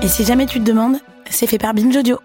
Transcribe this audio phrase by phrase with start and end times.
[0.00, 0.98] Et si jamais tu te demandes,
[1.28, 2.20] c'est fait par Binge Audio.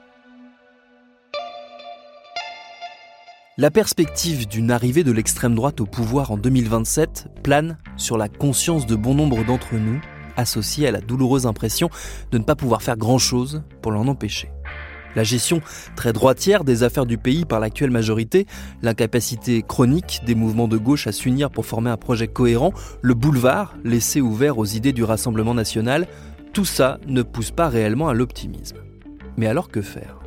[3.57, 8.85] La perspective d'une arrivée de l'extrême droite au pouvoir en 2027 plane sur la conscience
[8.85, 9.99] de bon nombre d'entre nous,
[10.37, 11.89] associée à la douloureuse impression
[12.31, 14.51] de ne pas pouvoir faire grand-chose pour l'en empêcher.
[15.15, 15.61] La gestion
[15.95, 18.47] très droitière des affaires du pays par l'actuelle majorité,
[18.81, 23.75] l'incapacité chronique des mouvements de gauche à s'unir pour former un projet cohérent, le boulevard
[23.83, 26.07] laissé ouvert aux idées du Rassemblement national,
[26.53, 28.77] tout ça ne pousse pas réellement à l'optimisme.
[29.37, 30.19] Mais alors que faire?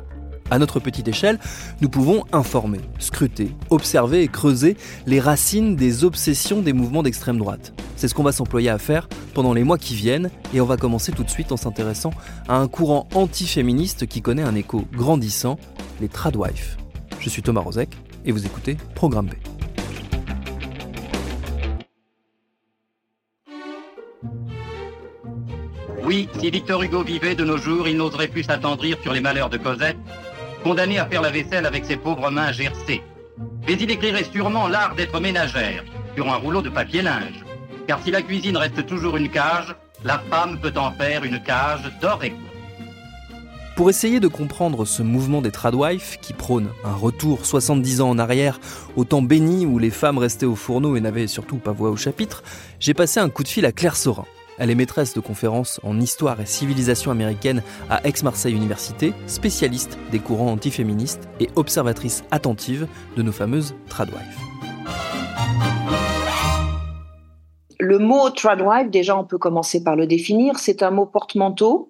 [0.51, 1.39] À notre petite échelle,
[1.81, 7.73] nous pouvons informer, scruter, observer et creuser les racines des obsessions des mouvements d'extrême droite.
[7.95, 10.77] C'est ce qu'on va s'employer à faire pendant les mois qui viennent et on va
[10.77, 12.11] commencer tout de suite en s'intéressant
[12.47, 15.57] à un courant anti-féministe qui connaît un écho grandissant,
[15.99, 16.77] les tradwives.
[17.19, 17.89] Je suis Thomas Rozek
[18.25, 19.56] et vous écoutez Programme B.
[26.07, 29.49] Oui, si Victor Hugo vivait de nos jours, il n'oserait plus s'attendrir sur les malheurs
[29.49, 29.97] de Cosette
[30.63, 33.01] condamné à faire la vaisselle avec ses pauvres mains gercées.
[33.67, 35.83] Mais il écrirait sûrement l'art d'être ménagère
[36.15, 37.43] sur un rouleau de papier linge.
[37.87, 41.91] Car si la cuisine reste toujours une cage, la femme peut en faire une cage
[42.01, 42.33] dorée.
[43.75, 48.17] Pour essayer de comprendre ce mouvement des tradwives qui prône un retour 70 ans en
[48.17, 48.61] arrière
[48.95, 51.97] au temps béni où les femmes restaient au fourneau et n'avaient surtout pas voix au
[51.97, 52.43] chapitre,
[52.79, 54.23] j'ai passé un coup de fil à Claire Sorin.
[54.59, 60.19] Elle est maîtresse de conférences en histoire et civilisation américaine à Aix-Marseille Université, spécialiste des
[60.19, 64.17] courants antiféministes et observatrice attentive de nos fameuses tradwives.
[67.79, 71.89] Le mot tradwife, déjà on peut commencer par le définir, c'est un mot porte-manteau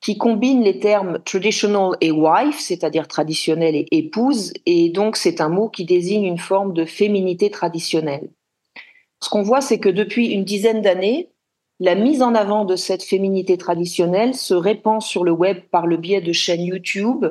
[0.00, 5.48] qui combine les termes traditional et wife, c'est-à-dire traditionnel et épouse, et donc c'est un
[5.48, 8.30] mot qui désigne une forme de féminité traditionnelle.
[9.20, 11.30] Ce qu'on voit, c'est que depuis une dizaine d'années,
[11.78, 15.96] la mise en avant de cette féminité traditionnelle se répand sur le web par le
[15.96, 17.26] biais de chaînes YouTube,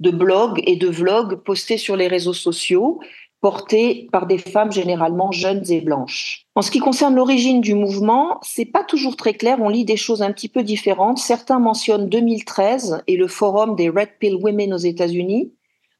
[0.00, 3.00] de blogs et de vlogs postés sur les réseaux sociaux,
[3.40, 6.46] portés par des femmes généralement jeunes et blanches.
[6.54, 9.96] En ce qui concerne l'origine du mouvement, c'est pas toujours très clair, on lit des
[9.96, 11.18] choses un petit peu différentes.
[11.18, 15.52] Certains mentionnent 2013 et le forum des Red Pill Women aux États-Unis.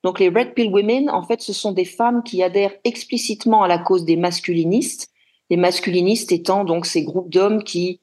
[0.05, 3.69] Donc les Red Pill Women, en fait, ce sont des femmes qui adhèrent explicitement à
[3.69, 5.11] la cause des masculinistes
[5.51, 8.01] les masculinistes étant donc ces groupes d'hommes qui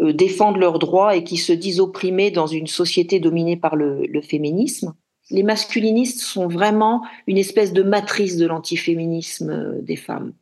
[0.00, 4.20] euh, défendent leurs droits et qui se disent opprimés dans une société dominée par le,
[4.22, 4.94] féminisme.
[5.30, 10.34] Les masculinistes sont vraiment une espèce de matrice de l'antiféminisme euh, des femmes.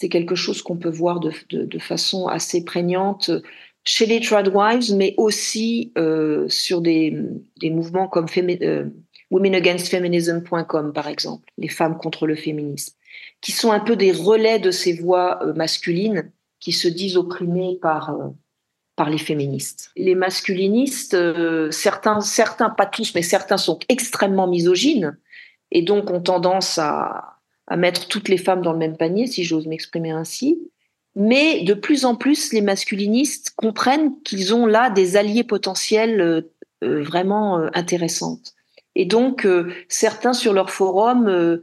[0.00, 1.32] C'est quelque chose qu'on peut voir de,
[1.80, 3.32] façon assez prégnante
[3.82, 7.16] chez les tradwives, mais aussi euh, sur des,
[7.64, 8.26] mouvements comme
[9.30, 12.97] womenagainstfeminism.com, par exemple, les femmes contre le féminisme
[13.40, 17.78] qui sont un peu des relais de ces voix euh, masculines qui se disent opprimées
[17.80, 18.28] par euh,
[18.96, 19.92] par les féministes.
[19.96, 25.16] Les masculinistes, euh, certains, certains, pas tous, mais certains sont extrêmement misogynes
[25.70, 27.36] et donc ont tendance à,
[27.68, 30.58] à mettre toutes les femmes dans le même panier, si j'ose m'exprimer ainsi.
[31.14, 36.44] Mais de plus en plus, les masculinistes comprennent qu'ils ont là des alliés potentiels
[36.82, 38.54] vraiment intéressantes.
[38.94, 39.46] Et donc,
[39.88, 41.60] certains sur leur forum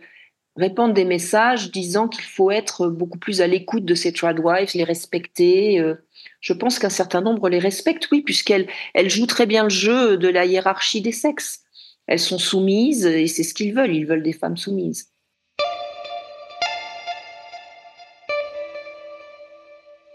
[0.56, 4.84] répandent des messages disant qu'il faut être beaucoup plus à l'écoute de ces tradwives, les
[4.84, 5.80] respecter.
[5.80, 5.96] Euh.
[6.40, 10.18] Je pense qu'un certain nombre les respectent, oui, puisqu'elles elles jouent très bien le jeu
[10.18, 11.62] de la hiérarchie des sexes.
[12.08, 13.96] Elles sont soumises et c'est ce qu'ils veulent.
[13.96, 15.10] Ils veulent des femmes soumises.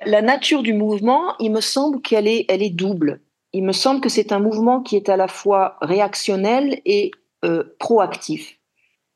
[0.06, 3.20] La nature du mouvement, il me semble qu'elle est, elle est double.
[3.52, 7.10] Il me semble que c'est un mouvement qui est à la fois réactionnel et
[7.44, 8.59] euh, proactif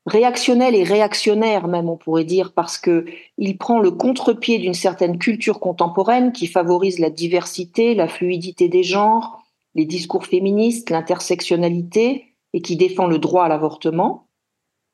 [0.05, 3.05] réactionnel et réactionnaire même on pourrait dire parce que
[3.37, 8.83] il prend le contre-pied d'une certaine culture contemporaine qui favorise la diversité, la fluidité des
[8.83, 9.43] genres,
[9.73, 14.27] les discours féministes, l'intersectionnalité et qui défend le droit à l'avortement.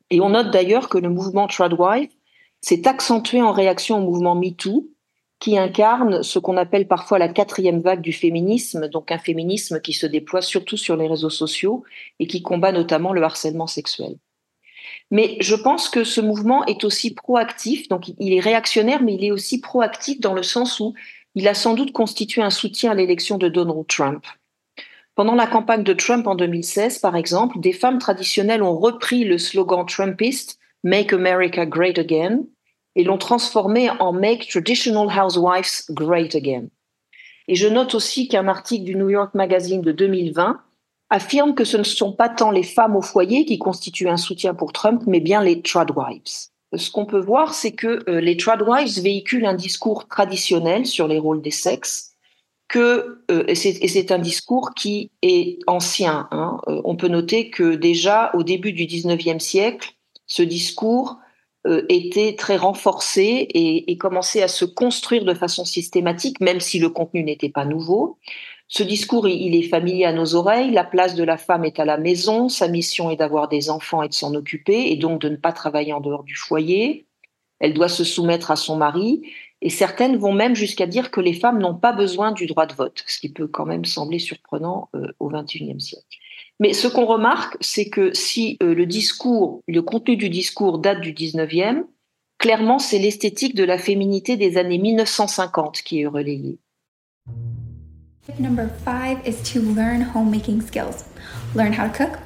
[0.09, 2.11] Et on note d'ailleurs que le mouvement Tradwife
[2.61, 4.87] s'est accentué en réaction au mouvement MeToo
[5.39, 9.93] qui incarne ce qu'on appelle parfois la quatrième vague du féminisme, donc un féminisme qui
[9.93, 11.83] se déploie surtout sur les réseaux sociaux
[12.19, 14.17] et qui combat notamment le harcèlement sexuel.
[15.11, 19.25] Mais je pense que ce mouvement est aussi proactif, donc il est réactionnaire, mais il
[19.25, 20.93] est aussi proactif dans le sens où
[21.35, 24.25] il a sans doute constitué un soutien à l'élection de Donald Trump.
[25.15, 29.37] Pendant la campagne de Trump en 2016, par exemple, des femmes traditionnelles ont repris le
[29.37, 32.43] slogan Trumpiste Make America Great Again
[32.95, 36.67] et l'ont transformé en Make Traditional Housewives Great Again.
[37.47, 40.61] Et je note aussi qu'un article du New York Magazine de 2020
[41.11, 44.55] affirme que ce ne sont pas tant les femmes au foyer qui constituent un soutien
[44.55, 46.49] pour Trump, mais bien les tradwives.
[46.73, 51.19] Ce qu'on peut voir, c'est que euh, les tradwives véhiculent un discours traditionnel sur les
[51.19, 52.13] rôles des sexes,
[52.69, 56.29] que, euh, et c'est un discours qui est ancien.
[56.31, 56.61] Hein.
[56.69, 59.93] Euh, on peut noter que déjà au début du 19e siècle,
[60.25, 61.17] ce discours
[61.89, 66.89] était très renforcé et, et commençait à se construire de façon systématique, même si le
[66.89, 68.17] contenu n'était pas nouveau.
[68.73, 70.71] Ce discours, il est familier à nos oreilles.
[70.71, 72.47] La place de la femme est à la maison.
[72.47, 75.51] Sa mission est d'avoir des enfants et de s'en occuper, et donc de ne pas
[75.51, 77.05] travailler en dehors du foyer.
[77.59, 79.23] Elle doit se soumettre à son mari.
[79.61, 82.73] Et certaines vont même jusqu'à dire que les femmes n'ont pas besoin du droit de
[82.73, 86.05] vote, ce qui peut quand même sembler surprenant euh, au XXIe siècle.
[86.61, 91.01] Mais ce qu'on remarque, c'est que si euh, le discours, le contenu du discours date
[91.01, 91.83] du 19e,
[92.37, 96.57] clairement, c'est l'esthétique de la féminité des années 1950 qui est relayée.
[98.31, 101.03] Tip number five is to learn homemaking skills.
[101.53, 102.19] Learn how to cook,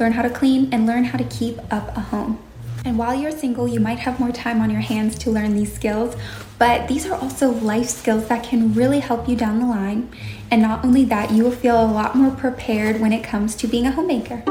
[0.00, 2.42] learn how to clean, and learn how to keep up a home.
[2.84, 5.72] And while you're single, you might have more time on your hands to learn these
[5.72, 6.16] skills,
[6.58, 10.08] but these are also life skills that can really help you down the line.
[10.50, 13.68] And not only that, you will feel a lot more prepared when it comes to
[13.68, 14.42] being a homemaker.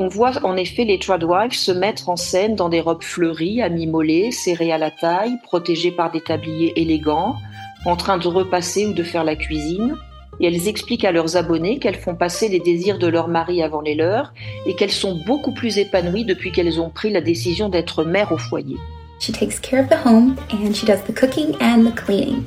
[0.00, 3.68] On voit en effet les tradwives se mettre en scène dans des robes fleuries, à
[3.68, 7.36] mi-mollet, serrées à la taille, protégées par des tabliers élégants,
[7.84, 9.96] en train de repasser ou de faire la cuisine,
[10.40, 13.80] et elles expliquent à leurs abonnés qu'elles font passer les désirs de leur mari avant
[13.80, 14.32] les leurs
[14.66, 18.38] et qu'elles sont beaucoup plus épanouies depuis qu'elles ont pris la décision d'être mères au
[18.38, 18.76] foyer.
[19.20, 22.44] She takes care of the home and she does the cooking and the cleaning.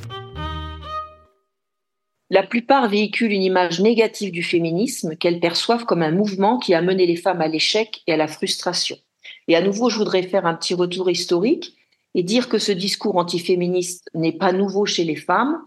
[2.29, 6.81] La plupart véhiculent une image négative du féminisme qu'elles perçoivent comme un mouvement qui a
[6.81, 8.95] mené les femmes à l'échec et à la frustration.
[9.49, 11.75] Et à nouveau, je voudrais faire un petit retour historique
[12.15, 15.61] et dire que ce discours antiféministe n'est pas nouveau chez les femmes.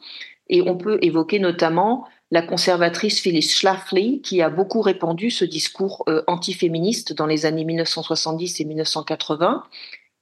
[0.49, 6.05] Et on peut évoquer notamment la conservatrice Phyllis Schlafly, qui a beaucoup répandu ce discours
[6.09, 9.65] euh, antiféministe dans les années 1970 et 1980,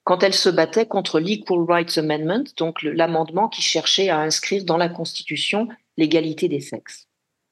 [0.04, 4.76] quand elle se battait contre l'Equal Rights Amendment, donc l'amendement qui cherchait à inscrire dans
[4.76, 7.08] la Constitution l'égalité des sexes.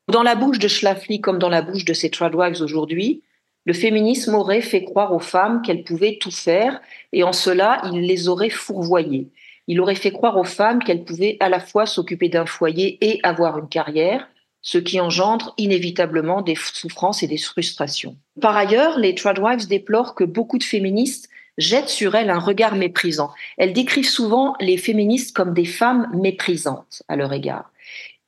[0.09, 3.23] Dans la bouche de Schlafly comme dans la bouche de ses tradwives aujourd'hui,
[3.65, 6.81] le féminisme aurait fait croire aux femmes qu'elles pouvaient tout faire
[7.13, 9.29] et en cela, il les aurait fourvoyées.
[9.67, 13.21] Il aurait fait croire aux femmes qu'elles pouvaient à la fois s'occuper d'un foyer et
[13.23, 14.29] avoir une carrière,
[14.63, 18.17] ce qui engendre inévitablement des souffrances et des frustrations.
[18.41, 21.29] Par ailleurs, les Tradwives déplorent que beaucoup de féministes
[21.59, 23.31] jettent sur elles un regard méprisant.
[23.59, 27.71] Elles décrivent souvent les féministes comme des femmes méprisantes à leur égard.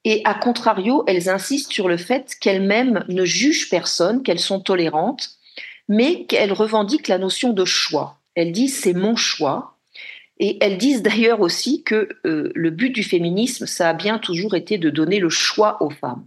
[0.04, 5.30] Et à contrario, elles insistent sur le fait qu'elles-mêmes ne jugent personne, qu'elles sont tolérantes,
[5.88, 8.18] mais qu'elles revendiquent la notion de choix.
[8.34, 9.78] Elles disent c'est mon choix.
[10.38, 14.56] Et elles disent d'ailleurs aussi que euh, le but du féminisme, ça a bien toujours
[14.56, 16.26] été de donner le choix aux femmes.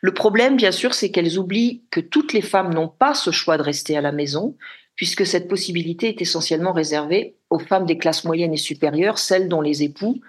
[0.00, 3.58] Le problème, bien sûr, c'est qu'elles oublient que toutes les femmes n'ont pas ce choix
[3.58, 4.56] de rester à la maison,
[4.94, 9.60] puisque cette possibilité est essentiellement réservée aux femmes des classes moyennes et supérieures, celles dont
[9.60, 10.20] les époux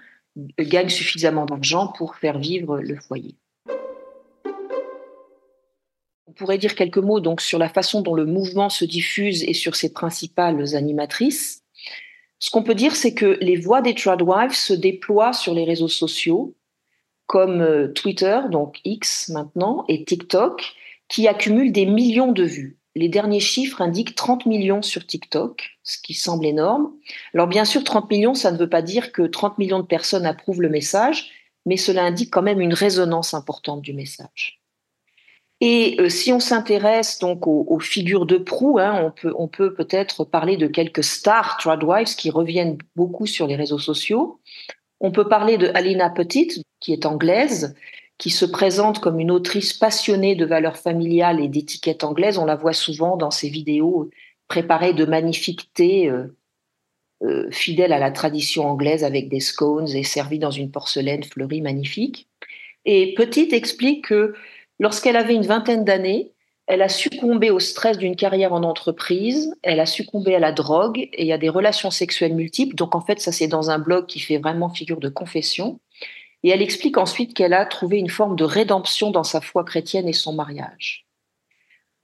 [0.58, 3.36] gagne suffisamment d'argent pour faire vivre le foyer.
[6.26, 9.54] On pourrait dire quelques mots donc sur la façon dont le mouvement se diffuse et
[9.54, 11.64] sur ses principales animatrices.
[12.38, 15.88] Ce qu'on peut dire, c'est que les voix des Tradwives se déploient sur les réseaux
[15.88, 16.56] sociaux,
[17.26, 20.72] comme euh, Twitter, donc X maintenant, et TikTok,
[21.08, 25.96] qui accumulent des millions de vues les derniers chiffres indiquent 30 millions sur TikTok, ce
[26.02, 26.92] qui semble énorme.
[27.32, 30.26] Alors bien sûr, 30 millions, ça ne veut pas dire que 30 millions de personnes
[30.26, 31.30] approuvent le message,
[31.64, 34.60] mais cela indique quand même une résonance importante du message.
[35.62, 40.58] Et euh, si on s'intéresse donc aux, figures de proue, hein, on peut peut-être parler
[40.58, 44.40] de quelques stars tradwives qui reviennent beaucoup sur les réseaux sociaux.
[45.00, 47.74] On peut parler de Alina Petit, qui est anglaise,
[48.20, 52.36] qui se présente comme une autrice passionnée de valeurs familiales et d'étiquettes anglaises.
[52.36, 54.10] On la voit souvent dans ses vidéos
[54.46, 56.36] préparées de magnifiques thés, euh,
[57.22, 61.62] euh, fidèles à la tradition anglaise avec des scones et servis dans une porcelaine fleurie
[61.62, 62.28] magnifique.
[62.84, 64.34] Et Petite explique que
[64.78, 66.32] lorsqu'elle avait une vingtaine d'années,
[66.66, 71.08] elle a succombé au stress d'une carrière en entreprise, elle a succombé à la drogue
[71.14, 72.76] et à des relations sexuelles multiples.
[72.76, 75.80] Donc en fait, ça c'est dans un blog qui fait vraiment figure de confession.
[76.42, 80.08] Et elle explique ensuite qu'elle a trouvé une forme de rédemption dans sa foi chrétienne
[80.08, 81.06] et son mariage.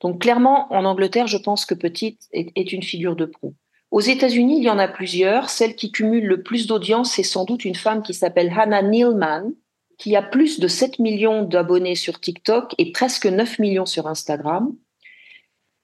[0.00, 3.54] Donc clairement, en Angleterre, je pense que Petite est, une figure de proue.
[3.90, 5.48] Aux États-Unis, il y en a plusieurs.
[5.48, 9.52] Celle qui cumule le plus d'audience, c'est sans doute une femme qui s'appelle Hannah Nealman,
[9.96, 14.74] qui a plus de 7 millions d'abonnés sur TikTok et presque 9 millions sur Instagram.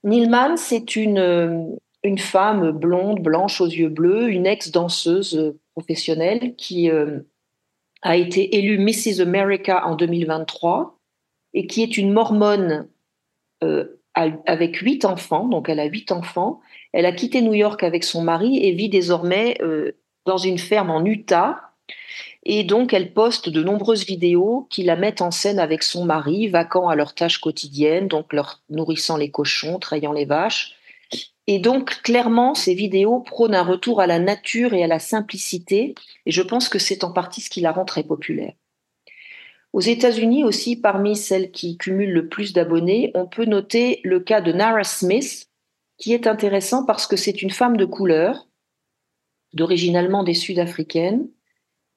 [0.05, 1.65] Nealman, c'est une, euh,
[2.03, 7.21] une femme blonde, blanche aux yeux bleus, une ex-danseuse professionnelle qui euh,
[8.03, 9.21] a été élue Mrs.
[9.21, 10.99] America en 2023
[11.55, 12.89] et qui est une mormone
[13.63, 16.61] euh, avec huit enfants, donc elle a huit enfants.
[16.93, 19.93] Elle a quitté New York avec son mari et vit désormais euh,
[20.27, 21.61] dans une ferme en Utah.
[22.45, 26.49] Et donc, elle poste de nombreuses vidéos qui la mettent en scène avec son mari,
[26.49, 30.75] vaquant à leurs tâches quotidiennes, donc leur nourrissant les cochons, trayant les vaches.
[31.55, 35.95] Et donc, clairement, ces vidéos prônent un retour à la nature et à la simplicité.
[36.25, 38.55] Et je pense que c'est en partie ce qui la rend très populaire.
[39.75, 44.41] Aux États-Unis aussi, parmi celles qui cumulent le plus d'abonnés, on peut noter le cas
[44.41, 45.51] de Nara Smith,
[45.99, 48.49] qui est intéressant parce que c'est une femme de couleur,
[49.53, 51.29] d'origine allemande et sud-africaine,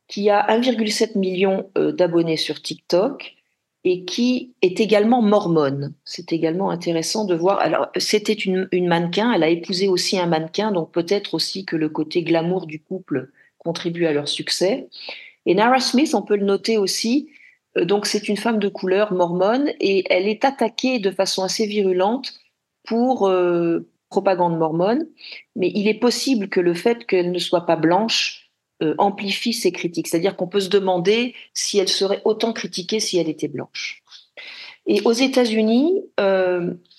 [0.09, 3.37] qui a 1,7 million euh, d'abonnés sur TikTok
[3.85, 5.93] et qui est également mormone.
[6.03, 7.59] C'est également intéressant de voir.
[7.59, 11.87] Alors, c'était une, mannequin, elle a épousé aussi un mannequin, donc peut-être aussi que le
[11.87, 14.89] côté glamour du couple contribue à leur succès.
[15.45, 17.29] Et Nara Smith, on peut le noter aussi,
[17.77, 21.67] euh, donc c'est une femme de couleur mormone et elle est attaquée de façon assez
[21.67, 22.33] virulente
[22.87, 25.07] pour euh, propagande mormone.
[25.55, 28.44] Mais il est possible que le fait qu'elle ne soit pas blanche
[28.83, 30.07] euh, amplifie ses critiques.
[30.07, 34.03] C'est-à-dire qu'on peut se demander si elle serait autant critiquée si elle était blanche.
[34.87, 36.03] Et aux États-Unis,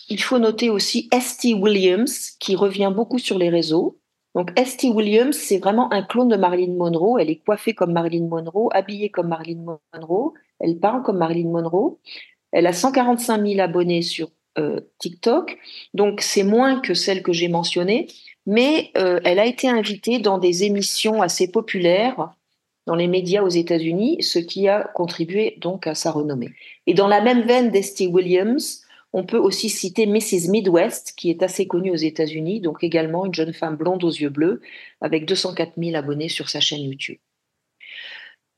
[0.08, 3.98] il faut noter aussi Esty Williams, qui revient beaucoup sur les réseaux.
[4.34, 7.18] Donc Esty Williams, c'est vraiment un clone de Marilyn Monroe.
[7.18, 10.34] Elle est coiffée comme Marilyn Monroe, habillée comme Marilyn Monroe.
[10.58, 11.98] Elle parle comme Marilyn Monroe.
[12.52, 15.58] Elle a 145 000 abonnés sur euh, TikTok,
[15.92, 18.06] donc c'est moins que celle que j'ai mentionnée,
[18.46, 22.34] mais euh, elle a été invitée dans des émissions assez populaires
[22.86, 26.54] dans les médias aux États-Unis, ce qui a contribué donc à sa renommée.
[26.86, 30.50] Et dans la même veine d'Esty Williams, on peut aussi citer Mrs.
[30.50, 34.28] Midwest, qui est assez connue aux États-Unis, donc également une jeune femme blonde aux yeux
[34.28, 34.60] bleus,
[35.00, 37.18] avec 204 000 abonnés sur sa chaîne YouTube.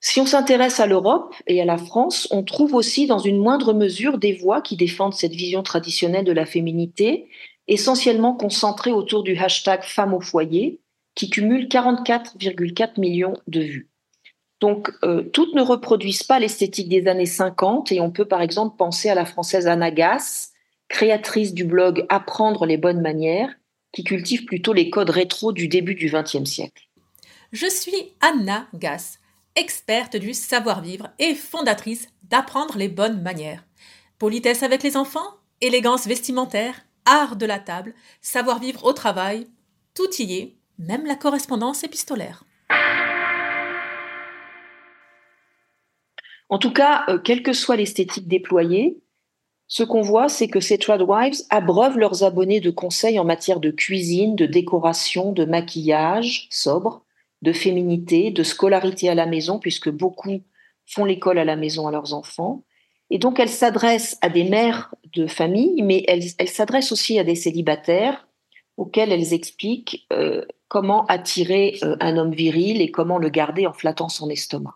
[0.01, 3.73] Si on s'intéresse à l'Europe et à la France, on trouve aussi dans une moindre
[3.73, 7.29] mesure des voix qui défendent cette vision traditionnelle de la féminité,
[7.69, 10.81] essentiellement concentrée autour du hashtag femme au foyer,
[11.15, 13.89] qui cumule 44,4 millions de vues.
[14.61, 18.77] Donc, euh, toutes ne reproduisent pas l'esthétique des années 50 et on peut par exemple
[18.77, 20.53] penser à la française Anna Gass,
[20.89, 23.55] créatrice du blog Apprendre les bonnes manières,
[23.93, 26.89] qui cultive plutôt les codes rétro du début du XXe siècle.
[27.53, 29.19] Je suis Anna Gass
[29.59, 33.65] experte du savoir-vivre et fondatrice d'Apprendre les bonnes manières.
[34.19, 39.47] Politesse avec les enfants, élégance vestimentaire, art de la table, savoir-vivre au travail,
[39.95, 42.45] tout y est, même la correspondance épistolaire.
[46.51, 49.03] En tout cas, euh, quelle que soit l'esthétique déployée,
[49.67, 53.71] ce qu'on voit, c'est que ces Tradwives abreuvent leurs abonnés de conseils en matière de
[53.71, 57.05] cuisine, de décoration, de maquillage sobre,
[57.43, 60.43] de féminité, de scolarité à la maison, puisque beaucoup
[60.87, 62.65] font l'école à la maison à leurs enfants.
[63.11, 67.35] Et donc, elle s'adresse à des mères de famille, mais elle, s'adresse aussi à des
[67.35, 68.29] célibataires
[68.77, 73.73] auxquels elles expliquent euh, comment attirer euh, un homme viril et comment le garder en
[73.73, 74.75] flattant son estomac.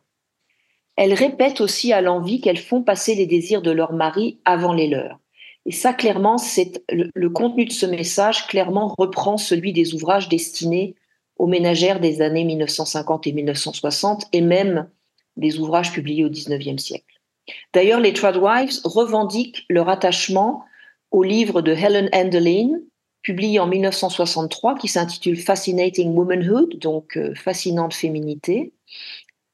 [0.96, 4.88] Elles répètent aussi à l'envie qu'elles font passer les désirs de leur mari avant les
[4.88, 5.18] leurs.
[5.64, 10.96] Et ça, clairement, c'est le contenu de ce message clairement reprend celui des ouvrages destinés
[11.36, 14.88] aux ménagères des années 1950 et 1960 et même
[15.36, 17.21] des ouvrages publiés au XIXe siècle.
[17.72, 20.64] D'ailleurs, les Tradwives revendiquent leur attachement
[21.10, 22.80] au livre de Helen Enderlin,
[23.22, 28.72] publié en 1963, qui s'intitule Fascinating Womanhood, donc euh, fascinante féminité.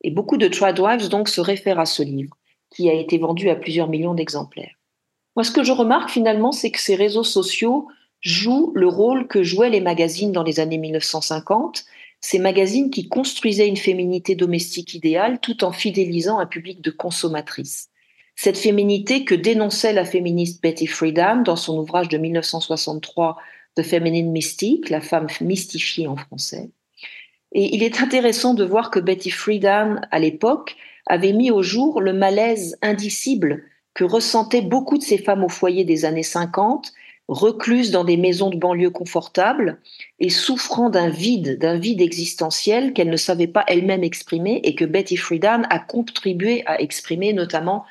[0.02, 2.36] Et beaucoup de Tradwives donc se réfèrent à ce livre,
[2.70, 4.74] qui a été vendu à plusieurs millions d'exemplaires.
[5.36, 7.88] Moi, ce que je remarque finalement, c'est que ces réseaux sociaux
[8.20, 11.84] joue le rôle que jouaient les magazines dans les années 1950,
[12.20, 17.90] ces magazines qui construisaient une féminité domestique idéale tout en fidélisant un public de consommatrices.
[18.34, 23.36] Cette féminité que dénonçait la féministe Betty Friedan dans son ouvrage de 1963
[23.76, 26.70] The Feminine Mystique, la femme mystifiée en français.
[27.52, 32.00] Et il est intéressant de voir que Betty Friedan, à l'époque, avait mis au jour
[32.00, 36.92] le malaise indicible que ressentaient beaucoup de ces femmes au foyer des années 50
[37.28, 39.78] recluses dans des maisons de banlieue confortables
[40.18, 44.86] et souffrant d'un vide, d'un vide existentiel qu'elle ne savait pas elle-même exprimer et que
[44.86, 47.84] Betty Friedan a contribué à exprimer, notamment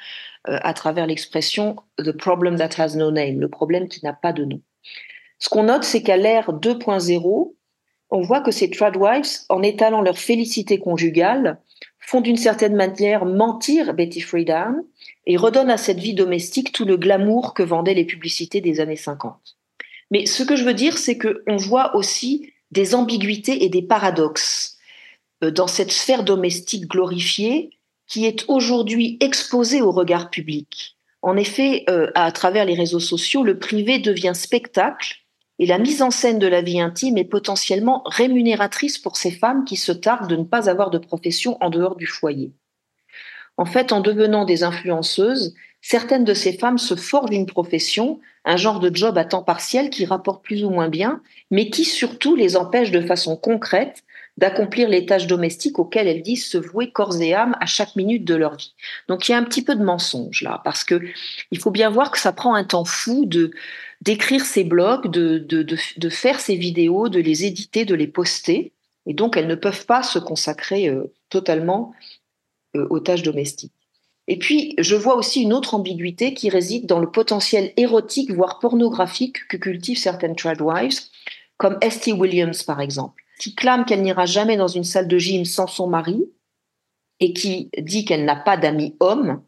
[0.50, 4.34] euh, à travers l'expression The problem that has no name, le problème qui n'a pas
[4.34, 4.62] de nom.
[5.40, 7.54] Ce qu'on note, c'est qu'à l'ère 2.0,
[8.10, 11.60] on voit que ces tradwives, en étalant leur félicité conjugale,
[12.00, 14.78] font d'une certaine manière mentir Betty Friedan
[15.28, 18.96] et redonnent à cette vie domestique tout le glamour que vendaient les publicités des années
[18.96, 19.58] 50.
[20.10, 24.78] Mais ce que je veux dire, c'est qu'on voit aussi des ambiguïtés et des paradoxes
[25.44, 27.72] euh, dans cette sphère domestique glorifiée
[28.08, 30.98] qui est aujourd'hui exposée au regard public.
[31.22, 35.18] En effet, euh, à travers les réseaux sociaux, le privé devient spectacle
[35.60, 39.66] et la mise en scène de la vie intime est potentiellement rémunératrice pour ces femmes
[39.66, 42.54] qui se tardent de ne pas avoir de profession en dehors du foyer.
[43.58, 48.58] En fait, en devenant des influenceuses, certaines de ces femmes se forgent une profession, un
[48.58, 51.22] genre de job à temps partiel qui rapporte plus ou moins bien,
[51.52, 54.04] mais qui surtout les empêche de façon concrète
[54.38, 58.24] d'accomplir les tâches domestiques auxquelles elles disent se vouer corps et âme à chaque minute
[58.24, 58.74] de leur vie.
[59.08, 61.02] Donc il y a un petit peu de mensonge là, parce que
[61.52, 63.52] il faut bien voir que ça prend un temps fou de
[64.02, 68.72] d'écrire ces blogs, de, de, de, faire ces vidéos, de les éditer, de les poster,
[69.08, 71.96] et donc elles ne peuvent pas se consacrer euh, totalement
[72.76, 73.74] euh, aux tâches domestiques.
[74.28, 78.60] Et puis, je vois aussi une autre ambiguïté qui réside dans le potentiel érotique, voire
[78.60, 81.00] pornographique que cultivent certaines tradwives,
[81.58, 85.46] comme Esty Williams par exemple qui clame qu'elle n'ira jamais dans une salle de gym
[85.46, 86.26] sans son mari
[87.20, 89.42] et qui dit qu'elle n'a pas d'amis hommes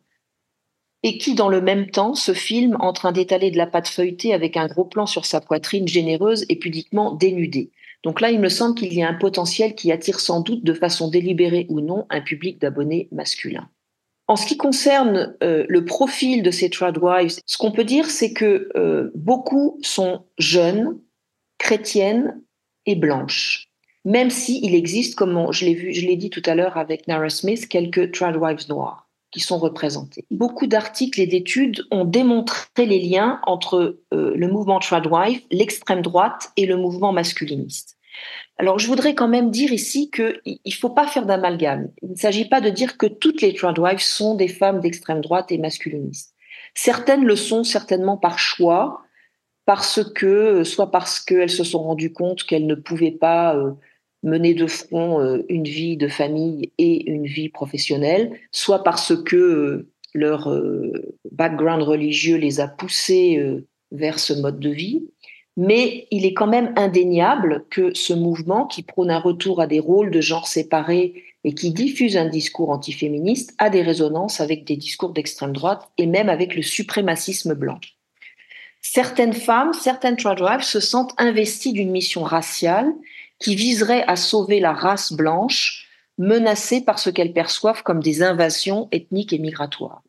[1.01, 4.33] et qui, dans le même temps, se filme en train d'étaler de la pâte feuilletée
[4.33, 7.71] avec un gros plan sur sa poitrine généreuse et pudiquement dénudée.
[8.03, 10.73] Donc là, il me semble qu'il y a un potentiel qui attire sans doute de
[10.73, 13.69] façon délibérée ou non un public d'abonnés masculins.
[14.27, 18.31] En ce qui concerne euh, le profil de ces tradwives, ce qu'on peut dire, c'est
[18.31, 20.99] que euh, beaucoup sont jeunes,
[21.57, 22.41] chrétiennes
[22.85, 23.69] et blanches
[24.05, 27.29] même s'il existe, comme je l'ai vu, je l'ai dit tout à l'heure avec Nara
[27.29, 30.25] Smith, quelques tradwives noires qui sont représentées.
[30.31, 36.51] Beaucoup d'articles et d'études ont démontré les liens entre euh, le mouvement tradwife, l'extrême droite
[36.57, 37.97] et le mouvement masculiniste.
[38.57, 41.89] Alors, je voudrais quand même dire ici qu'il ne faut pas faire d'amalgame.
[42.01, 45.51] Il ne s'agit pas de dire que toutes les tradwives sont des femmes d'extrême droite
[45.51, 46.35] et masculinistes.
[46.73, 49.01] Certaines le sont certainement par choix,
[49.65, 53.73] parce que, soit parce qu'elles se sont rendues compte qu'elles ne pouvaient pas euh,
[54.23, 59.35] mener de front euh, une vie de famille et une vie professionnelle, soit parce que
[59.35, 63.39] euh, leur euh, background religieux les a poussés
[63.91, 65.03] vers ce mode de vie.
[65.55, 69.79] Mais il est quand même indéniable que ce mouvement qui prône un retour à des
[69.79, 74.77] rôles de genre séparés et qui diffuse un discours antiféministe a des résonances avec des
[74.77, 77.79] discours d'extrême droite et même avec le suprémacisme blanc.
[78.81, 82.93] Certaines femmes, certaines tradwives se sentent investies d'une mission raciale
[83.39, 88.89] qui viserait à sauver la race blanche menacée par ce qu'elles perçoivent comme des invasions
[88.91, 90.03] ethniques et migratoires.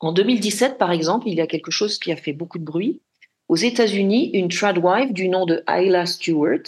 [0.00, 3.02] En 2017, par exemple, il y a quelque chose qui a fait beaucoup de bruit.
[3.48, 6.62] Aux États-Unis, une tradwife du nom de Ayla Stewart,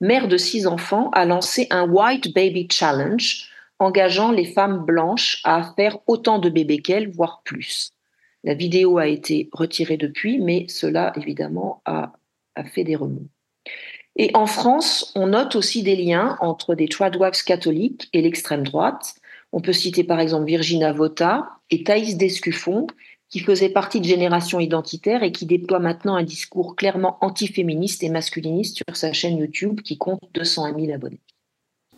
[0.00, 3.46] mère de six enfants, a lancé un White Baby Challenge,
[3.78, 7.90] engageant les femmes blanches à faire autant de bébés qu'elles, voire plus.
[8.44, 12.12] La vidéo a été retirée depuis, mais cela, évidemment, a
[12.72, 13.28] fait des remous.
[14.22, 19.14] Et en France, on note aussi des liens entre des tradwags catholiques et l'extrême droite.
[19.50, 22.86] On peut citer par exemple Virginia Vota et Thaïs Descuffon,
[23.30, 28.10] qui faisaient partie de Génération Identitaire et qui déploie maintenant un discours clairement antiféministe et
[28.10, 31.22] masculiniste sur sa chaîne YouTube qui compte 201 000 abonnés.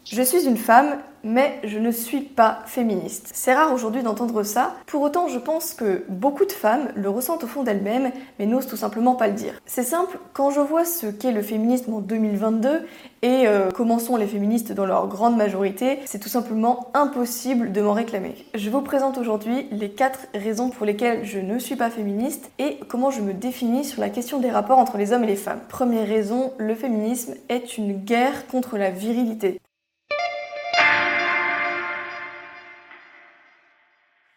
[0.04, 3.30] Je suis une femme, mais je ne suis pas féministe.
[3.32, 4.74] C'est rare aujourd'hui d'entendre ça.
[4.86, 8.66] Pour autant, je pense que beaucoup de femmes le ressentent au fond d'elles-mêmes, mais n'osent
[8.66, 9.54] tout simplement pas le dire.
[9.64, 12.84] C'est simple, quand je vois ce qu'est le féminisme en 2022
[13.22, 17.80] et euh, comment sont les féministes dans leur grande majorité, c'est tout simplement impossible de
[17.80, 18.34] m'en réclamer.
[18.54, 22.80] Je vous présente aujourd'hui les quatre raisons pour lesquelles je ne suis pas féministe et
[22.88, 25.60] comment je me définis sur la question des rapports entre les hommes et les femmes.
[25.68, 29.60] Première raison, le féminisme est une guerre contre la virilité.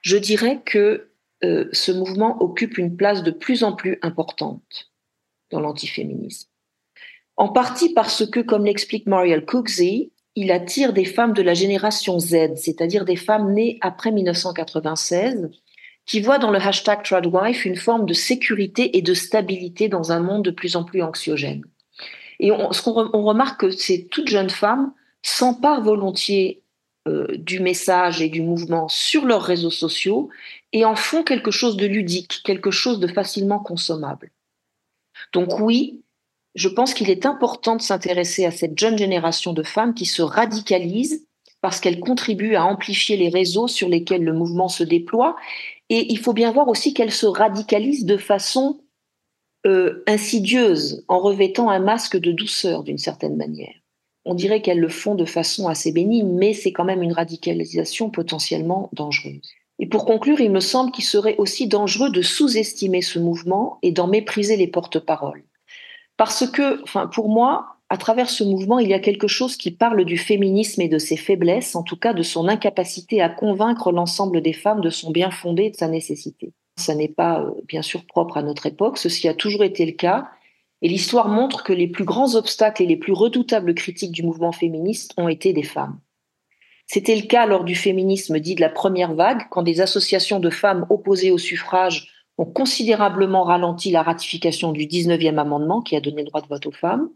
[0.06, 1.10] Je dirais que
[1.44, 4.92] euh, ce mouvement occupe une place de plus en plus importante
[5.52, 6.48] dans l'antiféminisme.
[7.38, 12.20] En partie parce que, comme l'explique Marielle Cooksey, il attire des femmes de la génération
[12.20, 15.50] Z, c'est-à-dire des femmes nées après 1996,
[16.06, 20.20] qui voient dans le hashtag Tradwife une forme de sécurité et de stabilité dans un
[20.20, 21.64] monde de plus en plus anxiogène.
[22.40, 26.62] Et on, on remarque que ces toutes jeunes femmes s'emparent volontiers
[27.08, 30.30] euh, du message et du mouvement sur leurs réseaux sociaux
[30.74, 34.32] et en font quelque chose de ludique, quelque chose de facilement consommable.
[35.32, 36.02] Donc oui,
[36.56, 40.22] je pense qu'il est important de s'intéresser à cette jeune génération de femmes qui se
[40.22, 41.26] radicalisent
[41.62, 45.36] parce qu'elles contribuent à amplifier les réseaux sur lesquels le mouvement se déploie
[45.90, 48.80] Et il faut bien voir aussi qu'elles se radicalisent de façon
[49.66, 53.74] euh, insidieuse, en revêtant un masque de douceur d'une certaine manière.
[54.26, 58.10] On dirait qu'elles le font de façon assez bénigne, mais c'est quand même une radicalisation
[58.10, 59.54] potentiellement dangereuse.
[59.80, 63.92] Et pour conclure, il me semble qu'il serait aussi dangereux de sous-estimer ce mouvement et
[63.92, 65.44] d'en mépriser les porte-paroles.
[66.18, 69.72] Parce que, enfin, pour moi, à travers ce mouvement, il y a quelque chose qui
[69.72, 73.92] parle du féminisme et de ses faiblesses, en tout cas de son incapacité à convaincre
[73.92, 76.54] l'ensemble des femmes de son bien fondé et de sa nécessité.
[76.78, 79.92] Ça n'est pas, euh, bien sûr, propre à notre époque, ceci a toujours été le
[79.92, 80.30] cas,
[80.86, 84.52] et l'histoire montre que les plus grands obstacles et les plus redoutables critiques du mouvement
[84.52, 86.00] féministe ont été des femmes.
[86.86, 90.52] C'était le cas lors du féminisme dit de la première vague, quand des associations de
[90.52, 96.22] femmes opposées au suffrage ont considérablement ralenti la ratification du 19e amendement qui a donné
[96.22, 97.10] le droit de vote aux femmes.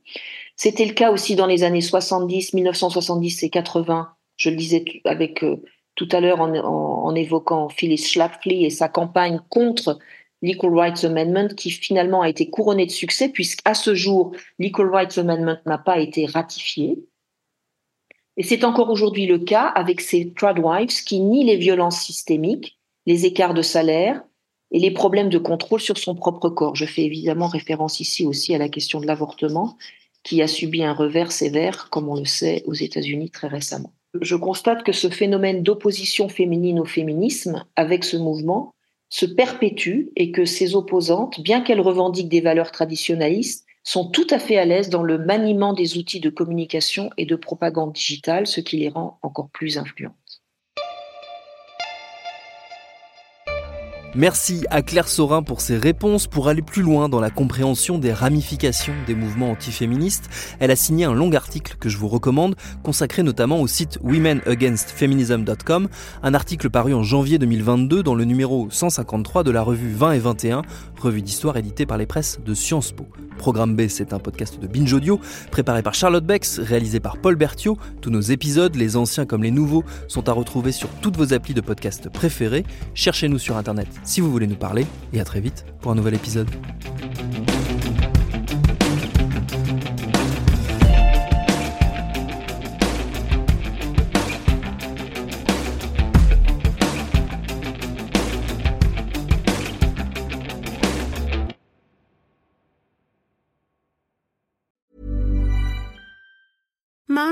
[0.55, 4.09] C'était le cas aussi dans les années 70, 1970 et 80.
[4.37, 5.57] Je le disais avec euh,
[5.93, 9.99] tout à l'heure en, évoquant Phyllis Schlafly et sa campagne contre
[10.41, 15.17] l'Equal Rights Amendment qui finalement a été couronnée de succès puisqu'à ce jour, l'Equal Rights
[15.17, 16.99] Amendment n'a pas été ratifié.
[18.37, 23.25] Et c'est encore aujourd'hui le cas avec ces tradwives qui nient les violences systémiques, les
[23.25, 24.23] écarts de salaire,
[24.71, 26.75] et les problèmes de contrôle sur son propre corps.
[26.75, 29.77] Je fais évidemment référence ici aussi à la question de l'avortement,
[30.23, 33.93] qui a subi un revers sévère, comme on le sait, aux États-Unis très récemment.
[34.21, 38.73] Je constate que ce phénomène d'opposition féminine au féminisme, avec ce mouvement,
[39.09, 44.39] se perpétue et que ses opposantes, bien qu'elles revendiquent des valeurs traditionnalistes, sont tout à
[44.39, 48.61] fait à l'aise dans le maniement des outils de communication et de propagande digitale, ce
[48.61, 50.15] qui les rend encore plus influents.
[54.15, 56.25] Merci à Claire Sorin pour ses réponses.
[56.25, 61.05] Pour aller plus loin dans la compréhension des ramifications des mouvements antiféministes, elle a signé
[61.05, 65.89] un long article que je vous recommande, consacré notamment au site womenagainstfeminism.com,
[66.23, 70.19] un article paru en janvier 2022 dans le numéro 153 de la revue 20 et
[70.19, 70.63] 21,
[70.99, 73.05] revue d'histoire éditée par les presses de Sciences Po.
[73.37, 77.35] Programme B, c'est un podcast de Binge Audio, préparé par Charlotte Bex, réalisé par Paul
[77.35, 77.77] Berthiaud.
[78.01, 81.53] Tous nos épisodes, les anciens comme les nouveaux, sont à retrouver sur toutes vos applis
[81.53, 82.65] de podcast préférés.
[82.93, 86.15] Cherchez-nous sur Internet si vous voulez nous parler, et à très vite pour un nouvel
[86.15, 86.49] épisode.